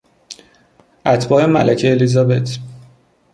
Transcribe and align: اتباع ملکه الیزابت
اتباع 1.05 1.45
ملکه 1.45 1.91
الیزابت 1.93 2.59